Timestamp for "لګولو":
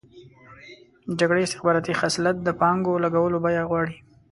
3.03-3.37